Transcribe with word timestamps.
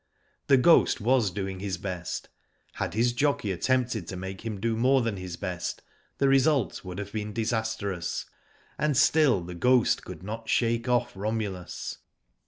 The 0.47 0.57
Ghost 0.57 0.99
was 0.99 1.29
doing 1.29 1.59
his 1.59 1.77
best. 1.77 2.27
Had 2.73 2.95
his 2.95 3.13
jockey 3.13 3.51
attempted 3.51 4.07
to 4.07 4.17
make 4.17 4.41
him 4.41 4.59
do 4.59 4.75
more 4.75 5.03
than 5.03 5.17
his 5.17 5.37
best, 5.37 5.83
the 6.17 6.27
result 6.27 6.83
would 6.83 6.97
have 6.97 7.11
been 7.13 7.33
disastrous 7.33 8.25
And 8.79 8.97
still 8.97 9.43
The 9.43 9.53
Ghost 9.53 10.03
could 10.03 10.23
not 10.23 10.49
shake 10.49 10.89
off 10.89 11.15
Romulus. 11.15 11.99